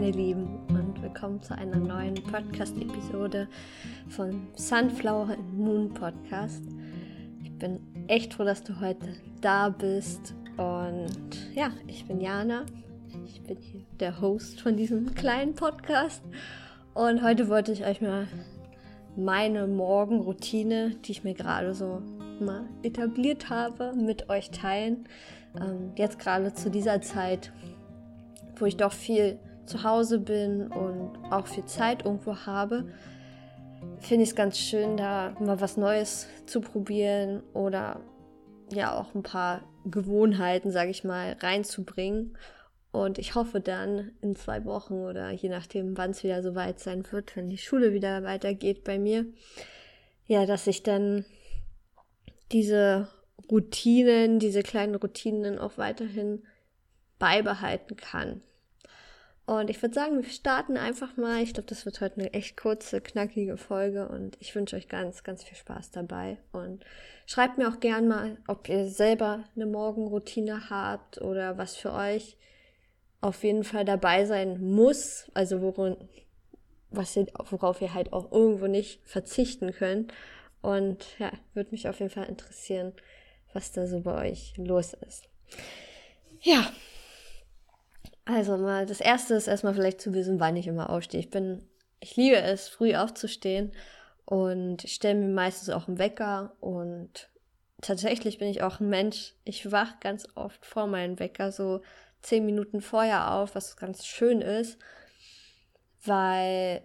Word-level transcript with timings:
meine 0.00 0.12
Lieben, 0.12 0.58
und 0.70 1.02
willkommen 1.02 1.42
zu 1.42 1.54
einer 1.54 1.76
neuen 1.76 2.14
Podcast-Episode 2.14 3.46
von 4.08 4.48
Sunflower 4.54 5.28
and 5.28 5.52
Moon 5.52 5.92
Podcast. 5.92 6.64
Ich 7.44 7.52
bin 7.58 7.80
echt 8.06 8.32
froh, 8.32 8.44
dass 8.44 8.64
du 8.64 8.80
heute 8.80 9.14
da 9.42 9.68
bist. 9.68 10.34
Und 10.56 11.54
ja, 11.54 11.70
ich 11.86 12.06
bin 12.06 12.18
Jana. 12.18 12.64
Ich 13.26 13.42
bin 13.42 13.58
hier 13.58 13.82
der 14.00 14.22
Host 14.22 14.62
von 14.62 14.74
diesem 14.74 15.14
kleinen 15.14 15.54
Podcast. 15.54 16.22
Und 16.94 17.22
heute 17.22 17.50
wollte 17.50 17.72
ich 17.72 17.84
euch 17.84 18.00
mal 18.00 18.26
meine 19.16 19.66
Morgenroutine, 19.66 20.94
die 21.04 21.12
ich 21.12 21.24
mir 21.24 21.34
gerade 21.34 21.74
so 21.74 22.00
mal 22.40 22.64
etabliert 22.82 23.50
habe, 23.50 23.92
mit 23.94 24.30
euch 24.30 24.50
teilen. 24.50 25.06
Ähm, 25.60 25.92
jetzt 25.96 26.18
gerade 26.18 26.54
zu 26.54 26.70
dieser 26.70 27.02
Zeit, 27.02 27.52
wo 28.56 28.64
ich 28.64 28.78
doch 28.78 28.92
viel 28.92 29.38
zu 29.70 29.84
Hause 29.84 30.18
bin 30.18 30.66
und 30.68 31.16
auch 31.30 31.46
viel 31.46 31.64
Zeit 31.64 32.04
irgendwo 32.04 32.36
habe, 32.36 32.92
finde 34.00 34.24
ich 34.24 34.30
es 34.30 34.36
ganz 34.36 34.58
schön, 34.58 34.96
da 34.96 35.34
mal 35.40 35.60
was 35.60 35.76
Neues 35.76 36.26
zu 36.46 36.60
probieren 36.60 37.42
oder 37.54 38.00
ja 38.72 38.98
auch 38.98 39.14
ein 39.14 39.22
paar 39.22 39.62
Gewohnheiten, 39.84 40.70
sage 40.70 40.90
ich 40.90 41.04
mal, 41.04 41.36
reinzubringen. 41.40 42.36
Und 42.92 43.18
ich 43.18 43.36
hoffe 43.36 43.60
dann 43.60 44.10
in 44.20 44.34
zwei 44.34 44.64
Wochen 44.64 44.94
oder 44.94 45.30
je 45.30 45.48
nachdem, 45.48 45.96
wann 45.96 46.10
es 46.10 46.24
wieder 46.24 46.42
soweit 46.42 46.80
sein 46.80 47.04
wird, 47.12 47.36
wenn 47.36 47.48
die 47.48 47.58
Schule 47.58 47.92
wieder 47.92 48.24
weitergeht 48.24 48.82
bei 48.82 48.98
mir, 48.98 49.26
ja, 50.26 50.44
dass 50.44 50.66
ich 50.66 50.82
dann 50.82 51.24
diese 52.50 53.08
Routinen, 53.50 54.40
diese 54.40 54.62
kleinen 54.62 54.96
Routinen 54.96 55.58
auch 55.58 55.78
weiterhin 55.78 56.42
beibehalten 57.18 57.96
kann. 57.96 58.42
Und 59.50 59.68
ich 59.68 59.82
würde 59.82 59.96
sagen, 59.96 60.22
wir 60.22 60.30
starten 60.30 60.76
einfach 60.76 61.16
mal. 61.16 61.42
Ich 61.42 61.54
glaube, 61.54 61.68
das 61.68 61.84
wird 61.84 62.00
heute 62.00 62.20
eine 62.20 62.32
echt 62.34 62.56
kurze, 62.56 63.00
knackige 63.00 63.56
Folge 63.56 64.06
und 64.06 64.36
ich 64.38 64.54
wünsche 64.54 64.76
euch 64.76 64.86
ganz, 64.86 65.24
ganz 65.24 65.42
viel 65.42 65.56
Spaß 65.56 65.90
dabei. 65.90 66.38
Und 66.52 66.84
schreibt 67.26 67.58
mir 67.58 67.68
auch 67.68 67.80
gern 67.80 68.06
mal, 68.06 68.36
ob 68.46 68.68
ihr 68.68 68.86
selber 68.86 69.42
eine 69.56 69.66
Morgenroutine 69.66 70.70
habt 70.70 71.20
oder 71.20 71.58
was 71.58 71.74
für 71.74 71.92
euch 71.92 72.36
auf 73.20 73.42
jeden 73.42 73.64
Fall 73.64 73.84
dabei 73.84 74.24
sein 74.24 74.60
muss. 74.72 75.28
Also 75.34 75.60
worin, 75.62 75.96
was 76.90 77.16
ihr, 77.16 77.26
worauf 77.50 77.82
ihr 77.82 77.92
halt 77.92 78.12
auch 78.12 78.30
irgendwo 78.30 78.68
nicht 78.68 79.00
verzichten 79.04 79.72
könnt. 79.72 80.14
Und 80.62 81.18
ja, 81.18 81.32
würde 81.54 81.72
mich 81.72 81.88
auf 81.88 81.98
jeden 81.98 82.12
Fall 82.12 82.28
interessieren, 82.28 82.92
was 83.52 83.72
da 83.72 83.88
so 83.88 83.98
bei 83.98 84.30
euch 84.30 84.54
los 84.58 84.92
ist. 84.92 85.24
Ja, 86.40 86.70
also 88.24 88.56
mal, 88.56 88.86
das 88.86 89.00
erste 89.00 89.34
ist 89.34 89.46
erstmal 89.46 89.74
vielleicht 89.74 90.00
zu 90.00 90.14
wissen, 90.14 90.40
wann 90.40 90.56
ich 90.56 90.66
immer 90.66 90.90
aufstehe. 90.90 91.20
Ich 91.20 91.30
bin, 91.30 91.62
ich 92.00 92.16
liebe 92.16 92.36
es, 92.36 92.68
früh 92.68 92.94
aufzustehen 92.94 93.72
und 94.24 94.82
stelle 94.88 95.18
mir 95.18 95.28
meistens 95.28 95.70
auch 95.70 95.88
einen 95.88 95.98
Wecker 95.98 96.54
und 96.60 97.30
tatsächlich 97.80 98.38
bin 98.38 98.48
ich 98.48 98.62
auch 98.62 98.80
ein 98.80 98.88
Mensch. 98.88 99.34
Ich 99.44 99.72
wach 99.72 100.00
ganz 100.00 100.28
oft 100.34 100.64
vor 100.64 100.86
meinem 100.86 101.18
Wecker 101.18 101.50
so 101.52 101.80
zehn 102.22 102.44
Minuten 102.44 102.80
vorher 102.80 103.32
auf, 103.32 103.54
was 103.54 103.76
ganz 103.76 104.06
schön 104.06 104.40
ist, 104.40 104.78
weil 106.04 106.82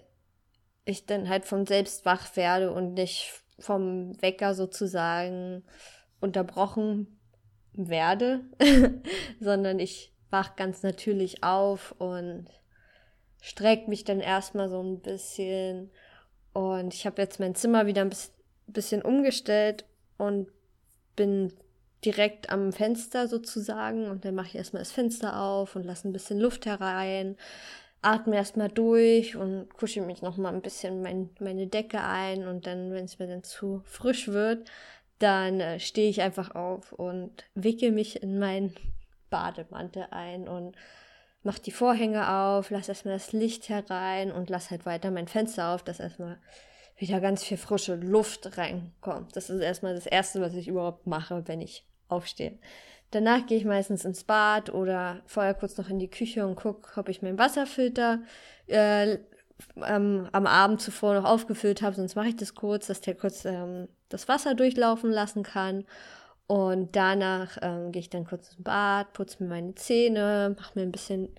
ich 0.86 1.06
dann 1.06 1.30
halt 1.30 1.46
vom 1.46 1.66
selbst 1.66 2.06
wach 2.06 2.36
werde 2.36 2.72
und 2.72 2.94
nicht 2.94 3.34
vom 3.60 4.22
Wecker 4.22 4.54
sozusagen 4.54 5.64
unterbrochen 6.20 7.20
werde, 7.74 8.42
sondern 9.40 9.80
ich 9.80 10.15
wach 10.30 10.56
ganz 10.56 10.84
natürlich 10.84 11.44
auf 11.44 11.94
und 11.98 12.48
strecke 13.42 13.90
mich 13.90 14.04
dann 14.04 14.20
erstmal 14.20 14.70
so 14.70 14.82
ein 14.82 15.00
bisschen. 15.00 15.92
Und 16.54 16.94
ich 16.94 17.06
habe 17.06 17.22
jetzt 17.22 17.40
mein 17.40 17.56
Zimmer 17.56 17.86
wieder 17.86 18.02
ein 18.02 18.12
bisschen 18.68 19.02
umgestellt 19.02 19.86
und 20.18 20.48
bin 21.16 21.54
direkt 22.04 22.50
am 22.50 22.72
Fenster 22.72 23.28
sozusagen. 23.28 24.10
Und 24.10 24.26
dann 24.26 24.36
mache 24.36 24.48
ich 24.48 24.56
erstmal 24.56 24.82
das 24.82 24.92
Fenster 24.92 25.40
auf 25.40 25.76
und 25.76 25.84
lasse 25.84 26.08
ein 26.08 26.14
bisschen 26.14 26.40
Luft 26.40 26.66
herein, 26.66 27.36
atme 28.02 28.36
erstmal 28.36 28.70
durch 28.70 29.36
und 29.36 29.74
kusche 29.74 30.02
mich 30.02 30.22
nochmal 30.22 30.54
ein 30.54 30.62
bisschen 30.62 31.02
mein, 31.02 31.30
meine 31.40 31.68
Decke 31.68 32.02
ein. 32.02 32.48
Und 32.48 32.68
dann, 32.68 32.92
wenn 32.92 33.06
es 33.06 33.20
mir 33.20 33.28
dann 33.28 33.44
zu 33.44 33.82
frisch 33.86 34.28
wird, 34.28 34.70
dann 35.20 35.60
äh, 35.60 35.80
stehe 35.80 36.10
ich 36.10 36.22
einfach 36.22 36.56
auf 36.56 36.92
und 36.94 37.46
wickel 37.56 37.92
mich 37.92 38.22
in 38.22 38.38
mein 38.40 38.74
Bademantel 39.36 40.08
ein 40.12 40.48
und 40.48 40.78
mach 41.44 41.60
die 41.60 41.72
Vorhänge 41.72 42.34
auf, 42.34 42.70
lass 42.70 42.88
erstmal 42.88 43.16
das 43.16 43.34
Licht 43.34 43.68
herein 43.68 44.32
und 44.32 44.50
lass 44.50 44.72
halt 44.72 44.86
weiter 44.86 45.12
mein 45.12 45.28
Fenster 45.28 45.74
auf, 45.74 45.84
dass 45.84 46.00
erstmal 46.00 46.38
wieder 46.96 47.20
ganz 47.20 47.44
viel 47.44 47.58
frische 47.58 47.96
Luft 47.96 48.58
reinkommt. 48.58 49.36
Das 49.36 49.50
ist 49.50 49.60
erstmal 49.60 49.94
das 49.94 50.06
Erste, 50.06 50.40
was 50.40 50.54
ich 50.54 50.70
überhaupt 50.70 51.06
mache, 51.06 51.46
wenn 51.48 51.60
ich 51.60 51.86
aufstehe. 52.08 52.58
Danach 53.12 53.46
gehe 53.46 53.58
ich 53.58 53.66
meistens 53.66 54.06
ins 54.06 54.24
Bad 54.24 54.74
oder 54.74 55.22
vorher 55.26 55.54
kurz 55.54 55.78
noch 55.78 55.90
in 55.90 56.00
die 56.00 56.10
Küche 56.10 56.48
und 56.48 56.56
gucke, 56.56 56.98
ob 56.98 57.10
ich 57.10 57.22
meinen 57.22 57.38
Wasserfilter 57.38 58.22
äh, 58.68 59.18
ähm, 59.86 60.30
am 60.32 60.48
Abend 60.48 60.82
zuvor 60.82 61.14
noch 61.14 61.26
aufgefüllt 61.26 61.82
habe. 61.82 61.98
Sonst 61.98 62.16
mache 62.16 62.30
ich 62.30 62.38
das 62.38 62.56
kurz, 62.56 62.88
dass 62.88 63.02
der 63.02 63.16
kurz 63.16 63.44
ähm, 63.44 63.90
das 64.08 64.30
Wasser 64.30 64.56
durchlaufen 64.56 65.12
lassen 65.12 65.44
kann. 65.44 65.84
Und 66.48 66.96
danach 66.96 67.58
ähm, 67.62 67.92
gehe 67.92 68.02
ich 68.02 68.10
dann 68.10 68.26
kurz 68.26 68.50
ins 68.50 68.64
Bad, 68.64 69.14
putze 69.14 69.42
mir 69.42 69.50
meine 69.50 69.74
Zähne, 69.76 70.56
mache 70.58 70.78
mir 70.78 70.86
ein 70.86 70.92
bisschen 70.92 71.30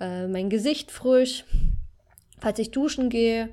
äh, 0.00 0.26
mein 0.26 0.50
Gesicht 0.50 0.90
frisch. 0.90 1.44
Falls 2.40 2.58
ich 2.58 2.72
duschen 2.72 3.10
gehe, 3.10 3.50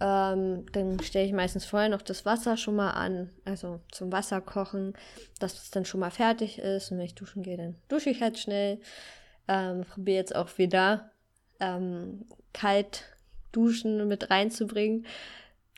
ähm, 0.00 0.66
dann 0.72 1.00
stelle 1.00 1.26
ich 1.26 1.32
meistens 1.32 1.64
vorher 1.64 1.88
noch 1.88 2.02
das 2.02 2.26
Wasser 2.26 2.56
schon 2.56 2.76
mal 2.76 2.90
an, 2.90 3.30
also 3.44 3.80
zum 3.92 4.12
Wasser 4.12 4.40
kochen, 4.40 4.94
dass 5.38 5.54
es 5.54 5.70
dann 5.70 5.84
schon 5.84 6.00
mal 6.00 6.10
fertig 6.10 6.58
ist. 6.58 6.90
Und 6.90 6.98
wenn 6.98 7.06
ich 7.06 7.14
duschen 7.14 7.42
gehe, 7.42 7.56
dann 7.56 7.76
dusche 7.88 8.10
ich 8.10 8.20
halt 8.20 8.38
schnell. 8.38 8.80
Ähm, 9.48 9.84
Probiere 9.84 10.18
jetzt 10.18 10.34
auch 10.34 10.58
wieder 10.58 11.12
ähm, 11.60 12.26
kalt 12.52 13.04
duschen 13.52 14.08
mit 14.08 14.28
reinzubringen. 14.28 15.06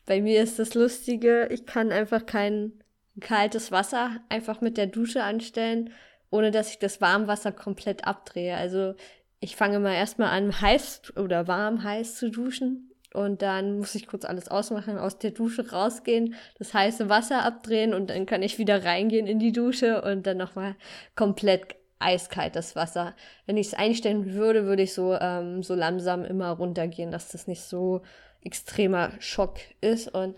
Bei 0.06 0.22
mir 0.22 0.42
ist 0.42 0.58
das 0.58 0.72
Lustige, 0.72 1.48
ich 1.50 1.66
kann 1.66 1.92
einfach 1.92 2.24
keinen 2.24 2.82
kaltes 3.20 3.72
Wasser 3.72 4.20
einfach 4.28 4.60
mit 4.60 4.76
der 4.76 4.86
Dusche 4.86 5.22
anstellen, 5.22 5.90
ohne 6.30 6.50
dass 6.50 6.70
ich 6.70 6.78
das 6.78 7.00
Warmwasser 7.00 7.52
komplett 7.52 8.06
abdrehe. 8.06 8.56
Also 8.56 8.94
ich 9.40 9.56
fange 9.56 9.78
mal 9.78 9.94
erstmal 9.94 10.30
an, 10.30 10.60
heiß 10.60 11.16
oder 11.16 11.48
warm 11.48 11.82
heiß 11.82 12.16
zu 12.16 12.30
duschen. 12.30 12.90
Und 13.14 13.40
dann 13.40 13.78
muss 13.78 13.94
ich 13.94 14.06
kurz 14.06 14.24
alles 14.24 14.48
ausmachen, 14.48 14.98
aus 14.98 15.18
der 15.18 15.30
Dusche 15.30 15.70
rausgehen, 15.70 16.34
das 16.58 16.74
heiße 16.74 17.08
Wasser 17.08 17.42
abdrehen 17.42 17.94
und 17.94 18.10
dann 18.10 18.26
kann 18.26 18.42
ich 18.42 18.58
wieder 18.58 18.84
reingehen 18.84 19.26
in 19.26 19.38
die 19.38 19.52
Dusche 19.52 20.02
und 20.02 20.26
dann 20.26 20.36
nochmal 20.36 20.76
komplett 21.16 21.76
eiskaltes 22.00 22.76
Wasser. 22.76 23.14
Wenn 23.46 23.56
ich 23.56 23.68
es 23.68 23.74
einstellen 23.74 24.34
würde, 24.34 24.66
würde 24.66 24.82
ich 24.82 24.92
so, 24.92 25.14
ähm, 25.14 25.62
so 25.62 25.74
langsam 25.74 26.24
immer 26.24 26.50
runtergehen, 26.50 27.10
dass 27.10 27.28
das 27.28 27.46
nicht 27.46 27.62
so 27.62 28.02
extremer 28.42 29.12
Schock 29.20 29.58
ist. 29.80 30.14
Und 30.14 30.36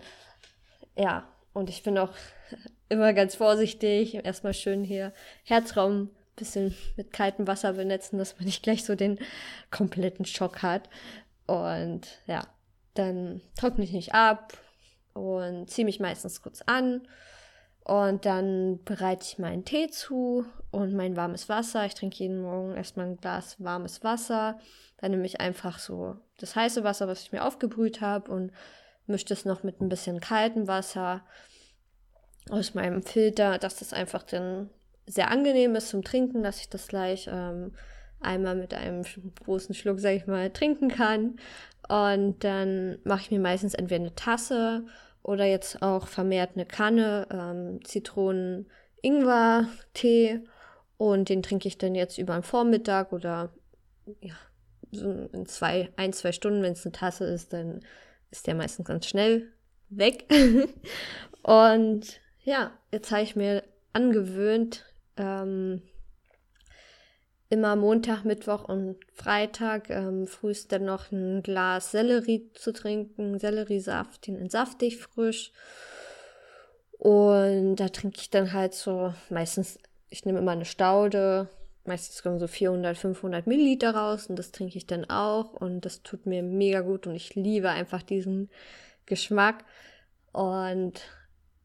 ja, 0.95 1.27
und 1.53 1.69
ich 1.69 1.83
bin 1.83 1.97
auch 1.97 2.13
immer 2.89 3.13
ganz 3.13 3.35
vorsichtig. 3.35 4.15
Erstmal 4.15 4.53
schön 4.53 4.83
hier 4.83 5.13
Herzraum 5.43 6.09
bisschen 6.35 6.75
mit 6.97 7.13
kaltem 7.13 7.47
Wasser 7.47 7.73
benetzen, 7.73 8.17
dass 8.17 8.35
man 8.35 8.45
nicht 8.45 8.63
gleich 8.63 8.83
so 8.83 8.95
den 8.95 9.19
kompletten 9.69 10.25
Schock 10.25 10.63
hat. 10.63 10.89
Und 11.45 12.07
ja, 12.25 12.47
dann 12.93 13.41
trockne 13.55 13.83
ich 13.83 13.93
mich 13.93 14.13
ab 14.13 14.57
und 15.13 15.69
ziehe 15.69 15.85
mich 15.85 15.99
meistens 15.99 16.41
kurz 16.41 16.61
an. 16.65 17.07
Und 17.83 18.25
dann 18.25 18.83
bereite 18.83 19.25
ich 19.25 19.39
meinen 19.39 19.65
Tee 19.65 19.89
zu 19.89 20.45
und 20.71 20.93
mein 20.93 21.15
warmes 21.15 21.49
Wasser. 21.49 21.85
Ich 21.85 21.95
trinke 21.95 22.17
jeden 22.17 22.41
Morgen 22.41 22.75
erstmal 22.75 23.07
ein 23.07 23.17
Glas 23.17 23.55
warmes 23.59 24.03
Wasser. 24.03 24.59
Dann 24.97 25.11
nehme 25.11 25.25
ich 25.25 25.41
einfach 25.41 25.79
so 25.79 26.15
das 26.37 26.55
heiße 26.55 26.83
Wasser, 26.83 27.07
was 27.07 27.23
ich 27.23 27.31
mir 27.31 27.45
aufgebrüht 27.45 28.01
habe 28.01 28.31
und 28.31 28.51
mische 29.07 29.25
das 29.25 29.45
noch 29.45 29.63
mit 29.63 29.81
ein 29.81 29.89
bisschen 29.89 30.19
kaltem 30.19 30.67
Wasser 30.67 31.23
aus 32.51 32.73
meinem 32.73 33.01
Filter, 33.01 33.57
dass 33.57 33.77
das 33.77 33.93
einfach 33.93 34.23
dann 34.23 34.69
sehr 35.07 35.31
angenehm 35.31 35.75
ist 35.75 35.89
zum 35.89 36.03
Trinken, 36.03 36.43
dass 36.43 36.59
ich 36.59 36.69
das 36.69 36.87
gleich 36.87 37.29
ähm, 37.31 37.73
einmal 38.19 38.55
mit 38.55 38.73
einem 38.73 39.03
großen 39.43 39.73
Schluck, 39.73 39.99
sag 39.99 40.15
ich 40.15 40.27
mal, 40.27 40.49
trinken 40.51 40.89
kann. 40.89 41.37
Und 41.87 42.43
dann 42.43 42.99
mache 43.03 43.21
ich 43.21 43.31
mir 43.31 43.39
meistens 43.39 43.73
entweder 43.73 44.01
eine 44.01 44.15
Tasse 44.15 44.85
oder 45.23 45.45
jetzt 45.45 45.81
auch 45.81 46.07
vermehrt 46.07 46.51
eine 46.55 46.65
Kanne 46.65 47.27
ähm, 47.31 47.79
Zitronen-Ingwer-Tee. 47.83 50.41
Und 50.97 51.29
den 51.29 51.41
trinke 51.41 51.67
ich 51.67 51.77
dann 51.77 51.95
jetzt 51.95 52.17
über 52.17 52.33
den 52.33 52.43
Vormittag 52.43 53.11
oder 53.11 53.51
ja, 54.21 54.35
so 54.91 55.29
in 55.31 55.45
zwei, 55.47 55.89
ein, 55.95 56.13
zwei 56.13 56.31
Stunden, 56.31 56.63
wenn 56.63 56.73
es 56.73 56.85
eine 56.85 56.91
Tasse 56.91 57.25
ist, 57.25 57.53
dann 57.53 57.79
ist 58.29 58.45
der 58.45 58.55
meistens 58.55 58.87
ganz 58.87 59.07
schnell 59.07 59.47
weg. 59.89 60.25
und 61.43 62.20
ja, 62.43 62.71
jetzt 62.91 63.11
habe 63.11 63.23
ich 63.23 63.35
mir 63.35 63.63
angewöhnt, 63.93 64.85
ähm, 65.17 65.81
immer 67.49 67.75
Montag, 67.75 68.23
Mittwoch 68.23 68.63
und 68.63 68.95
Freitag 69.13 69.89
ähm, 69.89 70.25
frühst 70.25 70.71
noch 70.79 71.11
ein 71.11 71.43
Glas 71.43 71.91
Sellerie 71.91 72.49
zu 72.53 72.71
trinken, 72.71 73.39
Selleriesaft, 73.39 74.25
den 74.27 74.37
entsafte 74.37 74.85
ich 74.85 74.97
frisch. 74.97 75.51
Und 76.97 77.75
da 77.75 77.89
trinke 77.89 78.19
ich 78.19 78.29
dann 78.29 78.53
halt 78.53 78.73
so 78.73 79.13
meistens, 79.29 79.79
ich 80.09 80.23
nehme 80.23 80.39
immer 80.39 80.51
eine 80.51 80.65
Staude, 80.65 81.49
meistens 81.83 82.23
kommen 82.23 82.39
so 82.39 82.47
400, 82.47 82.97
500 82.97 83.47
Milliliter 83.47 83.95
raus 83.95 84.27
und 84.27 84.37
das 84.37 84.51
trinke 84.51 84.77
ich 84.77 84.85
dann 84.85 85.09
auch. 85.09 85.53
Und 85.53 85.81
das 85.81 86.03
tut 86.03 86.25
mir 86.25 86.43
mega 86.43 86.81
gut 86.81 87.05
und 87.05 87.15
ich 87.15 87.35
liebe 87.35 87.69
einfach 87.69 88.01
diesen 88.01 88.49
Geschmack. 89.05 89.65
Und 90.31 91.01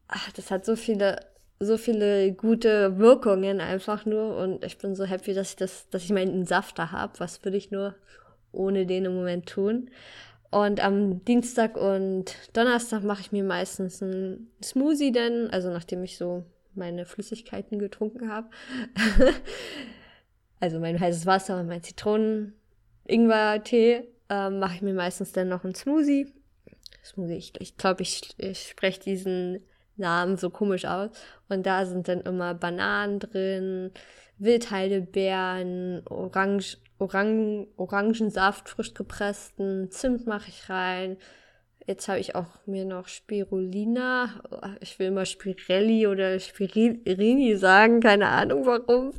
ach, 0.08 0.32
das 0.32 0.50
hat 0.50 0.64
so 0.64 0.76
viele 0.76 1.20
so 1.58 1.78
viele 1.78 2.34
gute 2.34 2.98
Wirkungen 2.98 3.60
einfach 3.60 4.04
nur 4.04 4.36
und 4.36 4.62
ich 4.64 4.76
bin 4.78 4.94
so 4.94 5.04
happy, 5.04 5.32
dass 5.32 5.50
ich 5.50 5.56
das, 5.56 5.88
dass 5.90 6.04
ich 6.04 6.10
meinen 6.10 6.44
Safter 6.44 6.92
habe. 6.92 7.18
Was 7.18 7.42
würde 7.44 7.56
ich 7.56 7.70
nur 7.70 7.94
ohne 8.52 8.86
den 8.86 9.06
im 9.06 9.14
Moment 9.14 9.46
tun? 9.46 9.90
Und 10.50 10.84
am 10.84 11.24
Dienstag 11.24 11.76
und 11.76 12.36
Donnerstag 12.52 13.02
mache 13.02 13.22
ich 13.22 13.32
mir 13.32 13.42
meistens 13.42 14.00
einen 14.02 14.50
Smoothie 14.62 15.12
denn, 15.12 15.48
also 15.50 15.70
nachdem 15.70 16.04
ich 16.04 16.18
so 16.18 16.44
meine 16.74 17.06
Flüssigkeiten 17.06 17.78
getrunken 17.78 18.30
habe. 18.30 18.50
also 20.60 20.78
mein 20.78 21.00
heißes 21.00 21.24
Wasser 21.26 21.58
und 21.58 21.68
mein 21.68 21.82
Zitronen-Ingwer-Tee, 21.82 24.08
ähm, 24.28 24.58
mache 24.58 24.74
ich 24.74 24.82
mir 24.82 24.92
meistens 24.92 25.32
dann 25.32 25.48
noch 25.48 25.64
einen 25.64 25.74
Smoothie. 25.74 26.34
Smoothie, 27.02 27.50
ich 27.58 27.76
glaube, 27.76 28.02
ich, 28.02 28.34
ich, 28.38 28.38
ich 28.38 28.68
spreche 28.68 29.00
diesen 29.00 29.62
Namen 29.96 30.36
so 30.36 30.50
komisch 30.50 30.84
aus. 30.84 31.10
Und 31.48 31.66
da 31.66 31.86
sind 31.86 32.08
dann 32.08 32.20
immer 32.20 32.54
Bananen 32.54 33.18
drin, 33.18 33.90
Wildheidelbeeren, 34.38 36.02
Orange, 36.06 36.78
Orang, 36.98 37.66
Orangensaft, 37.76 38.68
frisch 38.70 38.94
gepressten, 38.94 39.90
Zimt 39.90 40.26
mache 40.26 40.48
ich 40.48 40.70
rein. 40.70 41.18
Jetzt 41.86 42.08
habe 42.08 42.18
ich 42.18 42.34
auch 42.34 42.66
mir 42.66 42.84
noch 42.84 43.06
Spirulina. 43.06 44.40
Ich 44.80 44.98
will 44.98 45.08
immer 45.08 45.24
Spirelli 45.24 46.06
oder 46.06 46.40
Spirini 46.40 47.56
sagen, 47.56 48.00
keine 48.00 48.28
Ahnung 48.28 48.66
warum. 48.66 49.12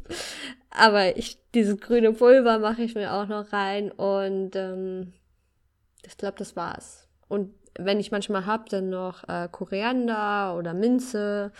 Aber 0.69 1.17
ich, 1.17 1.39
dieses 1.53 1.79
grüne 1.79 2.11
Pulver 2.13 2.59
mache 2.59 2.81
ich 2.83 2.95
mir 2.95 3.13
auch 3.13 3.27
noch 3.27 3.53
rein 3.53 3.91
und 3.91 4.55
ähm, 4.55 5.13
ich 6.05 6.17
glaube, 6.17 6.35
das 6.37 6.55
war's. 6.55 7.07
Und 7.27 7.53
wenn 7.77 7.99
ich 7.99 8.11
manchmal 8.11 8.45
habe, 8.45 8.65
dann 8.69 8.89
noch 8.89 9.27
äh, 9.27 9.47
Koriander 9.51 10.55
oder 10.57 10.73
Minze. 10.73 11.51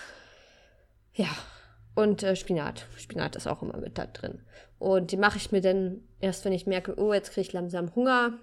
Ja, 1.13 1.29
und 1.95 2.23
äh, 2.23 2.35
Spinat. 2.35 2.85
Spinat 2.97 3.35
ist 3.35 3.47
auch 3.47 3.61
immer 3.61 3.77
mit 3.77 3.97
da 3.97 4.05
drin. 4.05 4.41
Und 4.79 5.11
die 5.11 5.17
mache 5.17 5.37
ich 5.37 5.51
mir 5.51 5.61
dann 5.61 6.01
erst, 6.19 6.45
wenn 6.45 6.53
ich 6.53 6.67
merke, 6.67 6.99
oh, 6.99 7.13
jetzt 7.13 7.31
kriege 7.31 7.41
ich 7.41 7.53
langsam 7.53 7.95
Hunger. 7.95 8.33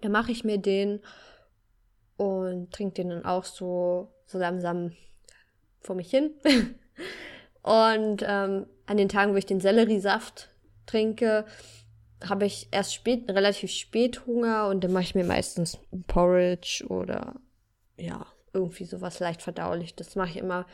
Dann 0.00 0.12
mache 0.12 0.32
ich 0.32 0.44
mir 0.44 0.58
den 0.58 1.00
und 2.16 2.72
trinke 2.72 2.94
den 2.94 3.10
dann 3.10 3.24
auch 3.24 3.44
so, 3.44 4.12
so 4.26 4.38
langsam 4.38 4.92
vor 5.80 5.96
mich 5.96 6.10
hin. 6.10 6.32
und 7.62 8.22
ähm, 8.26 8.66
an 8.86 8.96
den 8.96 9.08
Tagen, 9.08 9.32
wo 9.32 9.36
ich 9.36 9.46
den 9.46 9.60
Selleriesaft 9.60 10.50
trinke, 10.86 11.46
habe 12.26 12.46
ich 12.46 12.68
erst 12.70 12.94
spät, 12.94 13.28
relativ 13.30 13.70
spät 13.70 14.26
Hunger 14.26 14.68
und 14.68 14.82
dann 14.82 14.92
mache 14.92 15.04
ich 15.04 15.14
mir 15.14 15.24
meistens 15.24 15.78
Porridge 16.06 16.84
oder 16.88 17.36
ja, 17.96 18.26
irgendwie 18.52 18.84
sowas 18.84 19.20
leicht 19.20 19.42
verdaulich. 19.42 19.94
Das 19.94 20.16
mache 20.16 20.30
ich 20.30 20.36
immer 20.36 20.66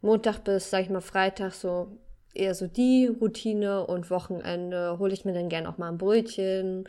Montag 0.00 0.44
bis, 0.44 0.70
sag 0.70 0.82
ich 0.82 0.90
mal, 0.90 1.00
Freitag 1.00 1.52
so 1.52 1.98
eher 2.34 2.54
so 2.54 2.66
die 2.66 3.06
Routine 3.06 3.86
und 3.86 4.10
Wochenende 4.10 4.98
hole 4.98 5.12
ich 5.12 5.24
mir 5.24 5.34
dann 5.34 5.48
gern 5.48 5.66
auch 5.66 5.78
mal 5.78 5.88
ein 5.88 5.98
Brötchen 5.98 6.88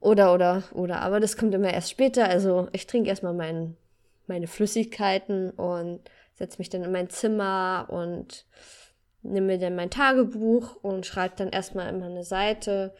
oder 0.00 0.34
oder 0.34 0.62
oder 0.72 1.00
aber 1.02 1.20
das 1.20 1.36
kommt 1.36 1.54
immer 1.54 1.72
erst 1.72 1.90
später. 1.90 2.28
Also 2.28 2.68
ich 2.72 2.86
trinke 2.86 3.08
erstmal 3.08 3.34
mein, 3.34 3.76
meine 4.26 4.46
Flüssigkeiten 4.46 5.50
und 5.50 6.00
setze 6.34 6.58
mich 6.58 6.68
dann 6.68 6.82
in 6.82 6.92
mein 6.92 7.10
Zimmer 7.10 7.86
und 7.88 8.46
nehme 9.24 9.48
mir 9.48 9.58
dann 9.58 9.76
mein 9.76 9.90
Tagebuch 9.90 10.76
und 10.82 11.06
schreibe 11.06 11.34
dann 11.36 11.48
erstmal 11.48 11.88
immer 11.88 12.06
eine 12.06 12.24
Seite, 12.24 12.94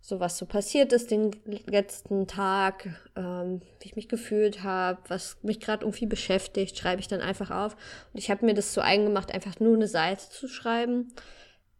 so 0.00 0.20
was 0.20 0.38
so 0.38 0.46
passiert 0.46 0.92
ist 0.92 1.10
den 1.10 1.32
letzten 1.66 2.26
Tag, 2.26 2.88
ähm, 3.16 3.60
wie 3.80 3.88
ich 3.88 3.96
mich 3.96 4.08
gefühlt 4.08 4.62
habe, 4.62 4.98
was 5.08 5.38
mich 5.42 5.60
gerade 5.60 5.84
irgendwie 5.84 6.06
beschäftigt, 6.06 6.78
schreibe 6.78 7.00
ich 7.00 7.08
dann 7.08 7.20
einfach 7.20 7.50
auf. 7.50 7.74
Und 8.12 8.18
ich 8.18 8.30
habe 8.30 8.46
mir 8.46 8.54
das 8.54 8.74
so 8.74 8.80
eingemacht, 8.80 9.32
einfach 9.34 9.58
nur 9.60 9.74
eine 9.74 9.88
Seite 9.88 10.28
zu 10.30 10.48
schreiben, 10.48 11.08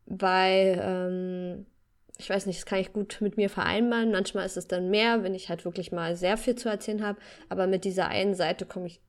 weil 0.07 0.81
ähm, 0.83 1.67
ich 2.19 2.29
weiß 2.29 2.47
nicht, 2.47 2.59
das 2.59 2.67
kann 2.67 2.81
ich 2.81 2.93
gut 2.93 3.19
mit 3.21 3.37
mir 3.37 3.49
vereinbaren. 3.49 4.11
Manchmal 4.11 4.45
ist 4.45 4.57
es 4.57 4.67
dann 4.67 4.91
mehr, 4.91 5.23
wenn 5.23 5.35
ich 5.35 5.49
halt 5.49 5.65
wirklich 5.65 5.93
mal 5.93 6.17
sehr 6.17 6.37
viel 6.37 6.57
zu 6.57 6.69
erzählen 6.69 7.05
habe. 7.05 7.19
Aber 7.49 7.69
mit 7.69 7.85
dieser 7.85 8.09
einen 8.09 8.35
Seite 8.35 8.67
komme 8.67 8.89
ich 8.89 9.01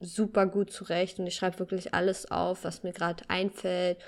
super 0.00 0.46
gut 0.46 0.72
zurecht 0.72 1.18
und 1.18 1.26
ich 1.26 1.34
schreibe 1.34 1.58
wirklich 1.58 1.94
alles 1.94 2.30
auf, 2.30 2.64
was 2.64 2.82
mir 2.82 2.92
gerade 2.92 3.24
einfällt, 3.28 3.98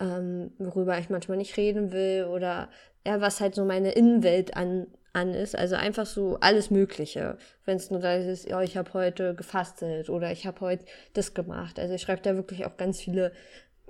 ähm, 0.00 0.52
worüber 0.58 0.98
ich 0.98 1.10
manchmal 1.10 1.36
nicht 1.36 1.56
reden 1.56 1.92
will 1.92 2.24
oder 2.24 2.68
ja, 3.04 3.20
was 3.20 3.40
halt 3.40 3.54
so 3.54 3.64
meine 3.64 3.92
Innenwelt 3.92 4.56
an, 4.56 4.86
an 5.12 5.34
ist. 5.34 5.56
Also 5.56 5.74
einfach 5.76 6.06
so 6.06 6.38
alles 6.40 6.70
Mögliche. 6.70 7.36
Wenn 7.64 7.76
es 7.76 7.90
nur 7.90 8.00
da 8.00 8.14
ist, 8.14 8.48
ja, 8.48 8.62
ich 8.62 8.76
habe 8.76 8.92
heute 8.94 9.34
gefastet 9.34 10.08
oder 10.08 10.30
ich 10.30 10.46
habe 10.46 10.60
heute 10.60 10.84
das 11.12 11.34
gemacht. 11.34 11.78
Also 11.78 11.94
ich 11.94 12.02
schreibe 12.02 12.22
da 12.22 12.36
wirklich 12.36 12.64
auch 12.64 12.76
ganz 12.76 13.00
viele 13.00 13.32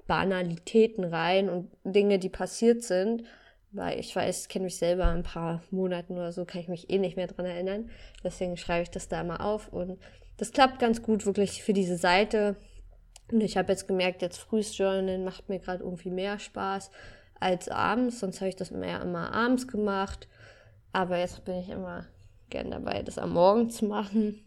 Banalitäten 0.06 1.04
rein 1.04 1.48
und 1.48 1.70
Dinge, 1.84 2.18
die 2.18 2.28
passiert 2.28 2.82
sind. 2.82 3.24
Weil 3.72 3.98
ich 3.98 4.14
weiß, 4.14 4.48
kenne 4.48 4.64
mich 4.64 4.76
selber 4.76 5.06
ein 5.06 5.22
paar 5.22 5.62
Monaten 5.70 6.14
oder 6.14 6.32
so, 6.32 6.44
kann 6.44 6.60
ich 6.60 6.68
mich 6.68 6.90
eh 6.90 6.98
nicht 6.98 7.16
mehr 7.16 7.26
dran 7.26 7.46
erinnern. 7.46 7.90
Deswegen 8.22 8.56
schreibe 8.56 8.82
ich 8.82 8.90
das 8.90 9.08
da 9.08 9.24
mal 9.24 9.38
auf 9.38 9.68
und 9.72 9.98
das 10.36 10.52
klappt 10.52 10.78
ganz 10.78 11.02
gut 11.02 11.24
wirklich 11.24 11.62
für 11.62 11.72
diese 11.72 11.96
Seite. 11.96 12.56
Und 13.30 13.40
ich 13.40 13.56
habe 13.56 13.72
jetzt 13.72 13.88
gemerkt, 13.88 14.22
jetzt 14.22 14.38
frühes 14.38 14.76
Journalen 14.76 15.24
macht 15.24 15.48
mir 15.48 15.58
gerade 15.58 15.82
irgendwie 15.82 16.10
mehr 16.10 16.38
Spaß 16.38 16.90
als 17.40 17.68
abends. 17.68 18.20
Sonst 18.20 18.40
habe 18.40 18.48
ich 18.48 18.56
das 18.56 18.70
mehr 18.70 19.00
immer 19.00 19.32
abends 19.32 19.66
gemacht. 19.66 20.28
Aber 20.92 21.18
jetzt 21.18 21.44
bin 21.44 21.56
ich 21.56 21.70
immer 21.70 22.06
gern 22.50 22.70
dabei, 22.70 23.02
das 23.02 23.18
am 23.18 23.32
Morgen 23.32 23.70
zu 23.70 23.86
machen. 23.86 24.44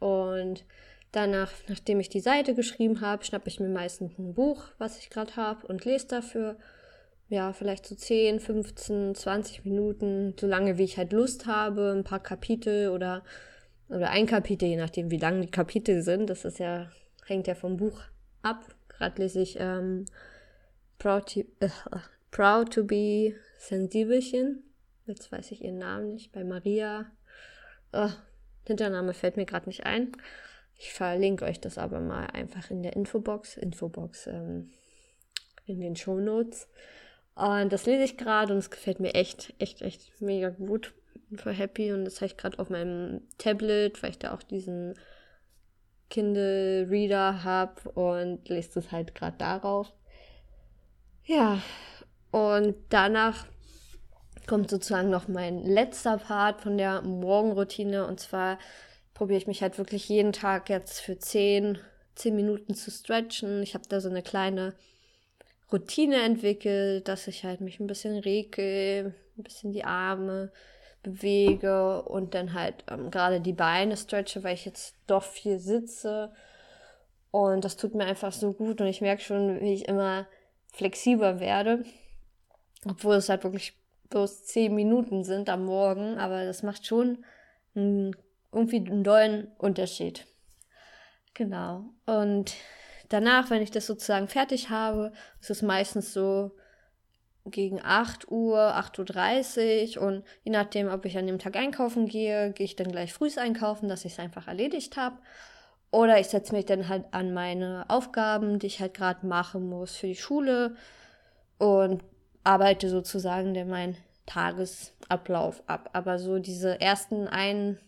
Und 0.00 0.64
danach, 1.12 1.52
nachdem 1.68 2.00
ich 2.00 2.08
die 2.08 2.20
Seite 2.20 2.54
geschrieben 2.54 3.00
habe, 3.00 3.24
schnappe 3.24 3.48
ich 3.48 3.60
mir 3.60 3.68
meistens 3.68 4.18
ein 4.18 4.34
Buch, 4.34 4.64
was 4.78 4.98
ich 4.98 5.10
gerade 5.10 5.36
habe, 5.36 5.66
und 5.66 5.84
lese 5.84 6.08
dafür. 6.08 6.56
Ja, 7.28 7.52
vielleicht 7.52 7.86
so 7.86 7.94
10, 7.94 8.38
15, 8.38 9.14
20 9.14 9.64
Minuten, 9.64 10.34
so 10.38 10.46
lange 10.46 10.78
wie 10.78 10.84
ich 10.84 10.98
halt 10.98 11.12
Lust 11.12 11.46
habe, 11.46 11.92
ein 11.96 12.04
paar 12.04 12.22
Kapitel 12.22 12.90
oder 12.90 13.22
oder 13.88 14.10
ein 14.10 14.26
Kapitel, 14.26 14.68
je 14.68 14.76
nachdem, 14.76 15.10
wie 15.10 15.18
lang 15.18 15.40
die 15.40 15.50
Kapitel 15.50 16.02
sind. 16.02 16.30
Das 16.30 16.44
ist 16.44 16.58
ja, 16.58 16.90
hängt 17.26 17.46
ja 17.46 17.54
vom 17.54 17.76
Buch 17.76 18.00
ab. 18.42 18.64
Gerade 18.88 19.22
lese 19.22 19.40
ich 19.40 19.56
ähm, 19.58 20.06
Proud, 20.98 21.32
to, 21.32 21.40
äh, 21.60 21.68
Proud 22.30 22.72
to 22.72 22.84
be 22.84 23.34
Sensibelchen. 23.58 24.62
Jetzt 25.06 25.30
weiß 25.30 25.50
ich 25.50 25.62
ihren 25.62 25.78
Namen 25.78 26.08
nicht. 26.08 26.32
Bei 26.32 26.44
Maria. 26.44 27.10
Oh, 27.92 28.10
Hintername 28.66 29.12
fällt 29.12 29.36
mir 29.36 29.44
gerade 29.44 29.68
nicht 29.68 29.84
ein. 29.84 30.12
Ich 30.76 30.92
verlinke 30.92 31.44
euch 31.44 31.60
das 31.60 31.78
aber 31.78 32.00
mal 32.00 32.26
einfach 32.26 32.70
in 32.70 32.82
der 32.82 32.96
Infobox. 32.96 33.56
Infobox 33.56 34.26
ähm, 34.26 34.70
in 35.66 35.80
den 35.80 35.94
Show 35.94 36.18
Notes. 36.18 36.68
Und 37.34 37.72
das 37.72 37.86
lese 37.86 38.04
ich 38.04 38.16
gerade 38.16 38.52
und 38.52 38.58
es 38.58 38.70
gefällt 38.70 39.00
mir 39.00 39.14
echt, 39.14 39.54
echt, 39.58 39.82
echt 39.82 40.20
mega 40.20 40.50
gut 40.50 40.94
voll 41.36 41.54
happy 41.54 41.92
und 41.92 42.04
das 42.04 42.16
habe 42.16 42.26
ich 42.26 42.36
gerade 42.36 42.58
auf 42.58 42.70
meinem 42.70 43.22
Tablet, 43.38 44.02
weil 44.02 44.10
ich 44.10 44.18
da 44.18 44.34
auch 44.34 44.42
diesen 44.42 44.94
Kindle 46.10 46.86
Reader 46.88 47.42
habe 47.42 47.90
und 47.90 48.48
lese 48.48 48.70
das 48.74 48.92
halt 48.92 49.14
gerade 49.14 49.36
darauf. 49.38 49.92
Ja, 51.24 51.60
und 52.30 52.76
danach 52.90 53.46
kommt 54.46 54.70
sozusagen 54.70 55.10
noch 55.10 55.26
mein 55.26 55.64
letzter 55.64 56.18
Part 56.18 56.60
von 56.60 56.76
der 56.76 57.02
Morgenroutine 57.02 58.06
und 58.06 58.20
zwar 58.20 58.58
probiere 59.14 59.38
ich 59.38 59.46
mich 59.46 59.62
halt 59.62 59.78
wirklich 59.78 60.08
jeden 60.08 60.32
Tag 60.32 60.68
jetzt 60.68 61.00
für 61.00 61.18
10, 61.18 61.78
10 62.14 62.36
Minuten 62.36 62.74
zu 62.74 62.90
stretchen. 62.90 63.62
Ich 63.62 63.74
habe 63.74 63.84
da 63.88 64.00
so 64.00 64.10
eine 64.10 64.22
kleine 64.22 64.74
Routine 65.72 66.22
entwickelt, 66.22 67.08
dass 67.08 67.26
ich 67.26 67.44
halt 67.44 67.60
mich 67.60 67.80
ein 67.80 67.86
bisschen 67.86 68.18
regel, 68.18 69.14
ein 69.36 69.42
bisschen 69.42 69.72
die 69.72 69.84
Arme, 69.84 70.52
bewege 71.04 72.02
und 72.02 72.34
dann 72.34 72.54
halt 72.54 72.84
ähm, 72.90 73.10
gerade 73.10 73.40
die 73.40 73.52
Beine 73.52 73.96
stretche, 73.96 74.42
weil 74.42 74.54
ich 74.54 74.64
jetzt 74.64 74.96
doch 75.06 75.22
viel 75.22 75.60
sitze. 75.60 76.32
Und 77.30 77.64
das 77.64 77.76
tut 77.76 77.94
mir 77.94 78.06
einfach 78.06 78.32
so 78.32 78.52
gut 78.52 78.80
und 78.80 78.86
ich 78.88 79.00
merke 79.00 79.22
schon, 79.22 79.60
wie 79.60 79.74
ich 79.74 79.86
immer 79.86 80.26
flexibler 80.72 81.38
werde. 81.40 81.84
Obwohl 82.88 83.16
es 83.16 83.28
halt 83.28 83.44
wirklich 83.44 83.74
bloß 84.10 84.44
zehn 84.44 84.74
Minuten 84.74 85.24
sind 85.24 85.48
am 85.48 85.64
Morgen, 85.64 86.18
aber 86.18 86.44
das 86.44 86.62
macht 86.62 86.86
schon 86.86 87.24
einen, 87.74 88.16
irgendwie 88.52 88.76
einen 88.76 89.04
dollen 89.04 89.48
Unterschied. 89.58 90.26
Genau. 91.34 91.84
Und 92.06 92.54
danach, 93.08 93.50
wenn 93.50 93.62
ich 93.62 93.70
das 93.70 93.86
sozusagen 93.86 94.28
fertig 94.28 94.70
habe, 94.70 95.12
ist 95.40 95.50
es 95.50 95.62
meistens 95.62 96.12
so 96.12 96.52
gegen 97.46 97.80
8 97.82 98.30
Uhr, 98.30 98.58
8.30 98.58 99.98
Uhr 99.98 100.06
und 100.06 100.24
je 100.44 100.52
nachdem, 100.52 100.88
ob 100.88 101.04
ich 101.04 101.18
an 101.18 101.26
dem 101.26 101.38
Tag 101.38 101.56
einkaufen 101.56 102.06
gehe, 102.06 102.52
gehe 102.52 102.64
ich 102.64 102.76
dann 102.76 102.90
gleich 102.90 103.12
früh 103.12 103.28
einkaufen, 103.36 103.88
dass 103.88 104.04
ich 104.04 104.12
es 104.12 104.18
einfach 104.18 104.48
erledigt 104.48 104.96
habe. 104.96 105.18
Oder 105.90 106.18
ich 106.18 106.28
setze 106.28 106.54
mich 106.54 106.64
dann 106.64 106.88
halt 106.88 107.04
an 107.12 107.32
meine 107.34 107.84
Aufgaben, 107.88 108.58
die 108.58 108.66
ich 108.66 108.80
halt 108.80 108.94
gerade 108.94 109.26
machen 109.26 109.68
muss 109.68 109.94
für 109.94 110.08
die 110.08 110.16
Schule 110.16 110.74
und 111.58 112.02
arbeite 112.42 112.88
sozusagen 112.88 113.54
dann 113.54 113.68
meinen 113.68 113.96
Tagesablauf 114.26 115.62
ab. 115.66 115.90
Aber 115.92 116.18
so 116.18 116.38
diese 116.38 116.80
ersten 116.80 117.28
ein, 117.28 117.78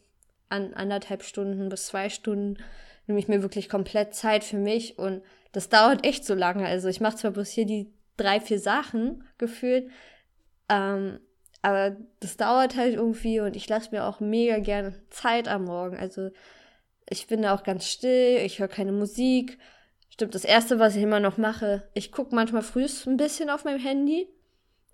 an, 0.48 0.74
anderthalb 0.74 1.24
Stunden 1.24 1.68
bis 1.68 1.86
zwei 1.86 2.08
Stunden 2.08 2.58
nehme 3.06 3.18
ich 3.18 3.28
mir 3.28 3.42
wirklich 3.42 3.68
komplett 3.68 4.14
Zeit 4.14 4.44
für 4.44 4.58
mich 4.58 4.98
und 4.98 5.22
das 5.52 5.68
dauert 5.68 6.04
echt 6.04 6.24
so 6.24 6.34
lange. 6.34 6.66
Also 6.66 6.88
ich 6.88 7.00
mache 7.00 7.16
zwar 7.16 7.30
bloß 7.30 7.48
hier 7.48 7.66
die 7.66 7.92
drei, 8.16 8.40
vier 8.40 8.58
Sachen 8.58 9.24
gefühlt, 9.38 9.90
ähm, 10.68 11.20
aber 11.62 11.96
das 12.20 12.36
dauert 12.36 12.76
halt 12.76 12.94
irgendwie 12.94 13.40
und 13.40 13.56
ich 13.56 13.68
lasse 13.68 13.90
mir 13.90 14.04
auch 14.04 14.20
mega 14.20 14.58
gerne 14.58 14.94
Zeit 15.10 15.48
am 15.48 15.64
Morgen. 15.64 15.96
Also 15.96 16.30
ich 17.08 17.26
bin 17.26 17.42
da 17.42 17.54
auch 17.54 17.62
ganz 17.62 17.88
still, 17.88 18.38
ich 18.44 18.58
höre 18.58 18.68
keine 18.68 18.92
Musik. 18.92 19.58
Stimmt, 20.10 20.34
das 20.34 20.44
Erste, 20.44 20.78
was 20.78 20.96
ich 20.96 21.02
immer 21.02 21.20
noch 21.20 21.36
mache, 21.36 21.88
ich 21.94 22.12
gucke 22.12 22.34
manchmal 22.34 22.62
frühst 22.62 23.06
ein 23.06 23.16
bisschen 23.16 23.50
auf 23.50 23.64
meinem 23.64 23.80
Handy, 23.80 24.28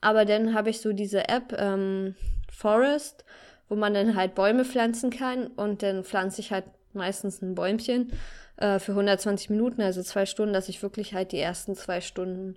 aber 0.00 0.25
dann 0.25 0.54
habe 0.54 0.71
ich 0.71 0.81
so 0.81 0.92
diese 0.92 1.28
App 1.28 1.54
ähm, 1.59 2.16
Forest, 2.50 3.25
wo 3.69 3.76
man 3.76 3.95
dann 3.95 4.16
halt 4.16 4.35
Bäume 4.35 4.64
pflanzen 4.64 5.11
kann 5.11 5.47
und 5.47 5.83
dann 5.83 6.04
pflanze 6.04 6.40
ich 6.40 6.52
halt 6.52 6.64
meistens 6.95 7.43
ein 7.43 7.55
Bäumchen 7.55 8.13
äh, 8.57 8.79
für 8.79 8.93
120 8.93 9.51
Minuten, 9.51 9.83
also 9.83 10.03
zwei 10.03 10.27
Stunden, 10.27 10.53
dass 10.53 10.69
ich 10.69 10.83
wirklich 10.83 11.15
halt 11.15 11.33
die 11.33 11.41
ersten 11.41 11.75
zwei 11.75 12.01
Stunden 12.01 12.57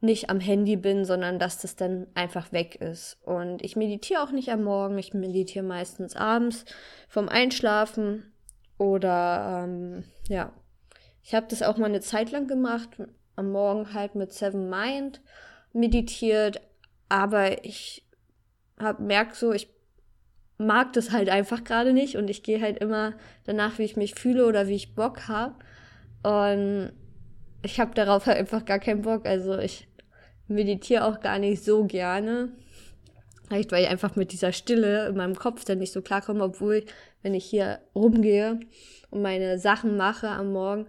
nicht 0.00 0.28
am 0.30 0.40
Handy 0.40 0.76
bin, 0.76 1.04
sondern 1.04 1.38
dass 1.38 1.58
das 1.58 1.76
dann 1.76 2.06
einfach 2.14 2.52
weg 2.52 2.76
ist. 2.76 3.18
Und 3.22 3.62
ich 3.62 3.76
meditiere 3.76 4.22
auch 4.22 4.30
nicht 4.30 4.50
am 4.50 4.62
Morgen, 4.62 4.98
ich 4.98 5.14
meditiere 5.14 5.64
meistens 5.64 6.16
abends 6.16 6.64
vom 7.08 7.28
Einschlafen 7.28 8.32
oder 8.78 9.64
ähm, 9.64 10.04
ja, 10.28 10.52
ich 11.22 11.34
habe 11.34 11.46
das 11.48 11.62
auch 11.62 11.78
mal 11.78 11.86
eine 11.86 12.00
Zeit 12.00 12.30
lang 12.30 12.46
gemacht, 12.46 12.90
am 13.36 13.50
Morgen 13.50 13.94
halt 13.94 14.14
mit 14.14 14.32
Seven 14.32 14.68
Mind 14.68 15.20
meditiert, 15.72 16.60
aber 17.08 17.64
ich 17.64 18.06
hab 18.78 19.00
merk 19.00 19.34
so, 19.34 19.52
ich 19.52 19.75
mag 20.58 20.92
das 20.94 21.12
halt 21.12 21.28
einfach 21.28 21.64
gerade 21.64 21.92
nicht 21.92 22.16
und 22.16 22.30
ich 22.30 22.42
gehe 22.42 22.60
halt 22.60 22.78
immer 22.78 23.14
danach, 23.44 23.78
wie 23.78 23.84
ich 23.84 23.96
mich 23.96 24.14
fühle 24.14 24.46
oder 24.46 24.68
wie 24.68 24.74
ich 24.74 24.94
Bock 24.94 25.28
habe. 25.28 25.54
Und 26.22 26.92
ich 27.62 27.80
habe 27.80 27.94
darauf 27.94 28.26
halt 28.26 28.38
einfach 28.38 28.64
gar 28.64 28.78
keinen 28.78 29.02
Bock. 29.02 29.26
Also 29.26 29.58
ich 29.58 29.88
meditiere 30.48 31.04
auch 31.04 31.20
gar 31.20 31.38
nicht 31.38 31.62
so 31.64 31.84
gerne. 31.84 32.52
Vielleicht, 33.46 33.70
weil 33.70 33.84
ich 33.84 33.90
einfach 33.90 34.16
mit 34.16 34.32
dieser 34.32 34.52
Stille 34.52 35.08
in 35.08 35.16
meinem 35.16 35.36
Kopf 35.36 35.64
dann 35.64 35.78
nicht 35.78 35.92
so 35.92 36.02
klarkomme, 36.02 36.42
obwohl, 36.42 36.84
wenn 37.22 37.34
ich 37.34 37.44
hier 37.44 37.80
rumgehe 37.94 38.58
und 39.10 39.22
meine 39.22 39.58
Sachen 39.58 39.96
mache 39.96 40.28
am 40.28 40.52
Morgen, 40.52 40.86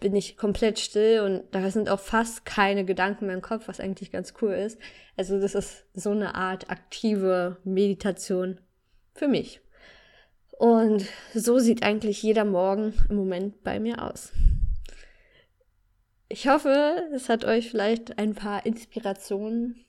bin 0.00 0.16
ich 0.16 0.36
komplett 0.36 0.78
still 0.78 1.20
und 1.20 1.42
da 1.52 1.70
sind 1.70 1.88
auch 1.88 2.00
fast 2.00 2.46
keine 2.46 2.84
Gedanken 2.84 3.26
mehr 3.26 3.34
im 3.34 3.42
Kopf, 3.42 3.68
was 3.68 3.80
eigentlich 3.80 4.10
ganz 4.10 4.34
cool 4.40 4.52
ist. 4.52 4.80
Also 5.16 5.38
das 5.38 5.54
ist 5.54 5.84
so 5.94 6.10
eine 6.10 6.34
Art 6.34 6.70
aktive 6.70 7.58
Meditation 7.64 8.58
für 9.14 9.28
mich. 9.28 9.60
Und 10.58 11.06
so 11.34 11.58
sieht 11.58 11.82
eigentlich 11.82 12.22
jeder 12.22 12.44
Morgen 12.44 12.94
im 13.08 13.16
Moment 13.16 13.62
bei 13.62 13.80
mir 13.80 14.02
aus. 14.02 14.32
Ich 16.28 16.48
hoffe, 16.48 17.02
es 17.14 17.28
hat 17.28 17.44
euch 17.44 17.70
vielleicht 17.70 18.18
ein 18.18 18.34
paar 18.34 18.64
Inspirationen 18.66 19.84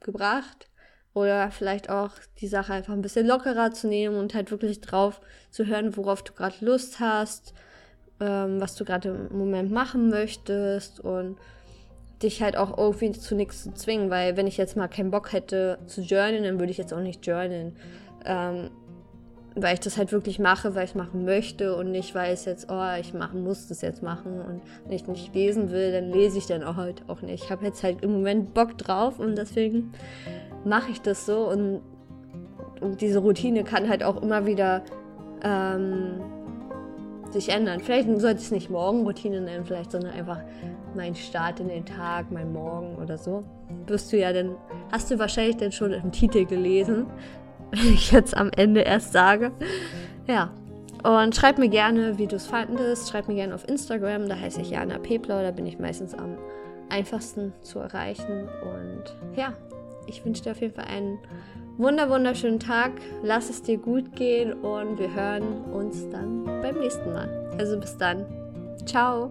gebracht 0.00 0.68
oder 1.14 1.50
vielleicht 1.50 1.90
auch 1.90 2.10
die 2.40 2.48
Sache 2.48 2.72
einfach 2.72 2.92
ein 2.92 3.02
bisschen 3.02 3.26
lockerer 3.26 3.72
zu 3.72 3.88
nehmen 3.88 4.16
und 4.16 4.34
halt 4.34 4.50
wirklich 4.50 4.80
drauf 4.80 5.20
zu 5.50 5.66
hören, 5.66 5.96
worauf 5.96 6.22
du 6.22 6.32
gerade 6.32 6.64
Lust 6.64 6.98
hast, 6.98 7.54
ähm, 8.20 8.60
was 8.60 8.74
du 8.74 8.84
gerade 8.84 9.28
im 9.30 9.38
Moment 9.38 9.70
machen 9.70 10.10
möchtest 10.10 11.00
und 11.00 11.36
dich 12.22 12.42
halt 12.42 12.56
auch 12.56 12.76
irgendwie 12.76 13.12
zu 13.12 13.34
nichts 13.34 13.64
zu 13.64 13.72
zwingen, 13.74 14.10
weil 14.10 14.36
wenn 14.36 14.46
ich 14.46 14.56
jetzt 14.56 14.76
mal 14.76 14.88
keinen 14.88 15.10
Bock 15.10 15.32
hätte 15.32 15.78
zu 15.86 16.00
journalen, 16.00 16.44
dann 16.44 16.58
würde 16.58 16.70
ich 16.70 16.78
jetzt 16.78 16.92
auch 16.94 17.00
nicht 17.00 17.26
journalen. 17.26 17.76
Ähm, 18.24 18.70
weil 19.58 19.72
ich 19.72 19.80
das 19.80 19.96
halt 19.96 20.12
wirklich 20.12 20.38
mache, 20.38 20.74
weil 20.74 20.84
ich 20.84 20.90
es 20.90 20.94
machen 20.94 21.24
möchte 21.24 21.74
und 21.76 21.90
nicht, 21.90 22.14
weil 22.14 22.32
es 22.34 22.44
jetzt, 22.44 22.70
oh, 22.70 23.00
ich 23.00 23.14
machen 23.14 23.42
muss 23.42 23.68
das 23.68 23.80
jetzt 23.80 24.02
machen 24.02 24.38
und 24.42 24.60
wenn 24.84 24.92
ich 24.92 25.06
nicht 25.06 25.34
lesen 25.34 25.70
will, 25.70 25.92
dann 25.92 26.10
lese 26.10 26.36
ich 26.36 26.46
dann 26.46 26.62
auch 26.62 26.76
halt 26.76 27.02
auch 27.08 27.22
nicht. 27.22 27.44
Ich 27.44 27.50
habe 27.50 27.64
jetzt 27.64 27.82
halt 27.82 28.02
im 28.02 28.12
Moment 28.12 28.52
Bock 28.52 28.76
drauf 28.76 29.18
und 29.18 29.36
deswegen 29.36 29.92
mache 30.66 30.90
ich 30.90 31.00
das 31.00 31.24
so 31.24 31.48
und, 31.48 31.80
und, 32.82 33.00
diese 33.00 33.20
Routine 33.20 33.64
kann 33.64 33.88
halt 33.88 34.04
auch 34.04 34.22
immer 34.22 34.44
wieder 34.44 34.82
ähm, 35.42 36.20
sich 37.30 37.48
ändern. 37.48 37.80
Vielleicht 37.80 38.08
sollte 38.20 38.40
es 38.40 38.50
nicht 38.50 38.68
Morgenroutine 38.68 39.40
nennen, 39.40 39.64
vielleicht, 39.64 39.92
sondern 39.92 40.12
einfach 40.12 40.40
mein 40.94 41.14
Start 41.14 41.60
in 41.60 41.68
den 41.68 41.86
Tag, 41.86 42.30
mein 42.30 42.52
Morgen 42.52 42.96
oder 42.96 43.16
so. 43.16 43.42
Wirst 43.86 44.12
du 44.12 44.18
ja 44.18 44.34
dann, 44.34 44.54
hast 44.92 45.10
du 45.10 45.18
wahrscheinlich 45.18 45.56
dann 45.56 45.72
schon 45.72 45.92
im 45.92 46.12
Titel 46.12 46.44
gelesen, 46.44 47.06
ich 47.94 48.12
jetzt 48.12 48.36
am 48.36 48.50
Ende 48.54 48.80
erst 48.80 49.12
sage. 49.12 49.52
Ja. 50.26 50.50
Und 51.02 51.36
schreib 51.36 51.58
mir 51.58 51.68
gerne, 51.68 52.18
wie 52.18 52.26
du 52.26 52.36
es 52.36 52.46
fandest. 52.46 53.10
Schreib 53.10 53.28
mir 53.28 53.34
gerne 53.34 53.54
auf 53.54 53.68
Instagram, 53.68 54.28
da 54.28 54.36
heiße 54.36 54.60
ich 54.60 54.70
Jana 54.70 54.98
Pepler, 54.98 55.42
da 55.42 55.50
bin 55.52 55.66
ich 55.66 55.78
meistens 55.78 56.14
am 56.14 56.36
einfachsten 56.88 57.52
zu 57.62 57.78
erreichen. 57.78 58.48
Und 58.62 59.36
ja, 59.36 59.52
ich 60.06 60.24
wünsche 60.24 60.42
dir 60.42 60.52
auf 60.52 60.60
jeden 60.60 60.74
Fall 60.74 60.86
einen 60.86 61.18
wunder 61.76 62.10
wunderschönen 62.10 62.58
Tag. 62.58 62.92
Lass 63.22 63.50
es 63.50 63.62
dir 63.62 63.78
gut 63.78 64.16
gehen 64.16 64.52
und 64.52 64.98
wir 64.98 65.14
hören 65.14 65.64
uns 65.72 66.08
dann 66.10 66.44
beim 66.44 66.78
nächsten 66.80 67.12
Mal. 67.12 67.28
Also 67.58 67.78
bis 67.78 67.96
dann. 67.96 68.24
Ciao. 68.84 69.30